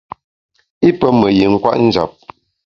[0.87, 2.11] I pe me yin kwet njap.